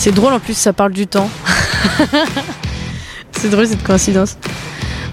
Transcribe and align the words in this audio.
C'est 0.00 0.12
drôle 0.12 0.32
en 0.32 0.40
plus, 0.40 0.54
ça 0.54 0.72
parle 0.72 0.92
du 0.92 1.06
temps. 1.06 1.28
c'est 3.32 3.50
drôle 3.50 3.66
cette 3.66 3.82
coïncidence. 3.82 4.38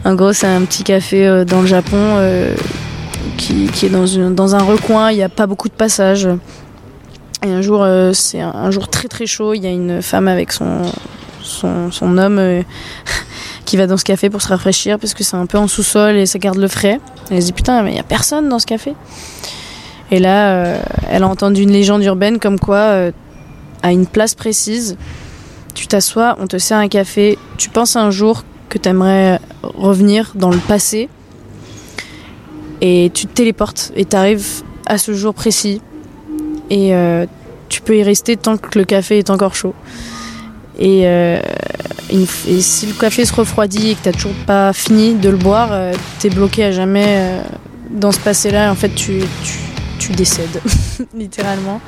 En 0.05 0.15
gros, 0.15 0.31
c'est 0.31 0.47
un 0.47 0.61
petit 0.61 0.85
café 0.85 1.27
euh, 1.27 1.43
dans 1.43 1.59
le 1.59 1.67
Japon 1.67 1.97
euh, 1.97 2.55
qui, 3.35 3.67
est 3.83 3.89
dans, 3.89 4.55
un 4.55 4.63
recoin, 4.63 5.11
il 5.11 5.17
n'y 5.17 5.23
a 5.23 5.27
pas 5.27 5.45
beaucoup 5.45 5.67
de 5.67 5.73
passages. 5.73 6.29
Et 7.45 7.51
un 7.51 7.61
jour, 7.61 7.83
euh, 7.83 8.13
c'est 8.13 8.39
un, 8.39 8.71
jour 8.71 8.87
très 8.87 9.09
très 9.09 9.25
chaud, 9.25 9.53
il 9.53 9.61
y 9.61 9.67
a 9.67 9.71
une 9.71 10.01
femme 10.01 10.29
avec 10.29 10.53
son, 10.53 10.83
son, 11.43 12.17
homme 12.17 12.63
qui 13.65 13.75
va 13.75 13.87
dans 13.87 13.97
ce 13.97 14.05
café 14.05 14.29
pour 14.29 14.41
se 14.41 14.47
rafraîchir 14.47 14.99
parce 14.99 15.13
que 15.13 15.25
c'est 15.25 15.35
un 15.35 15.47
peu 15.47 15.57
en 15.57 15.67
sous-sol 15.67 16.15
et 16.15 16.25
ça 16.25 16.39
garde 16.39 16.59
le 16.59 16.69
frais. 16.69 17.01
Elle 17.29 17.41
se 17.41 17.47
dit 17.47 17.51
putain, 17.51 17.83
mais 17.83 17.91
il 17.91 17.95
n'y 17.95 17.99
a 17.99 18.03
personne 18.03 18.47
dans 18.47 18.59
ce 18.59 18.65
café. 18.65 18.93
Et 20.11 20.19
là, 20.19 20.77
elle 21.09 21.23
a 21.23 21.27
entendu 21.27 21.63
une 21.63 21.71
légende 21.71 22.05
urbaine 22.05 22.39
comme 22.39 22.57
quoi, 22.57 23.11
à 23.83 23.91
une 23.91 24.07
place 24.07 24.35
précise, 24.35 24.97
tu 25.73 25.87
t'assois, 25.87 26.35
on 26.39 26.47
te 26.47 26.57
sert 26.57 26.77
un 26.77 26.87
café, 26.87 27.37
tu 27.57 27.69
penses 27.69 27.95
un 27.95 28.11
jour 28.11 28.43
que 28.69 28.77
tu 28.77 28.89
aimerais 28.89 29.39
revenir 29.63 30.33
dans 30.35 30.49
le 30.49 30.57
passé 30.57 31.09
et 32.81 33.11
tu 33.13 33.27
te 33.27 33.33
téléportes 33.33 33.91
et 33.95 34.05
tu 34.05 34.15
arrives 34.15 34.63
à 34.85 34.97
ce 34.97 35.13
jour 35.13 35.33
précis 35.33 35.81
et 36.69 36.93
euh, 36.93 37.25
tu 37.69 37.81
peux 37.81 37.97
y 37.97 38.03
rester 38.03 38.37
tant 38.37 38.57
que 38.57 38.77
le 38.77 38.85
café 38.85 39.19
est 39.19 39.29
encore 39.29 39.55
chaud. 39.55 39.73
Et, 40.79 41.01
euh, 41.05 41.39
si 42.59 42.85
le 42.85 42.93
café 42.93 43.25
se 43.25 43.33
refroidit 43.33 43.91
et 43.91 43.95
que 43.95 44.09
tu 44.09 44.11
toujours 44.11 44.37
pas 44.45 44.73
fini 44.73 45.15
de 45.15 45.29
le 45.29 45.37
boire, 45.37 45.69
euh, 45.71 45.93
t'es 46.19 46.29
bloqué 46.29 46.65
à 46.65 46.71
jamais 46.71 47.05
euh, 47.07 47.41
dans 47.89 48.11
ce 48.11 48.19
passé-là. 48.19 48.71
En 48.71 48.75
fait, 48.75 48.89
tu, 48.89 49.19
tu, 49.43 49.59
tu 49.99 50.11
décèdes, 50.13 50.61
littéralement. 51.17 51.81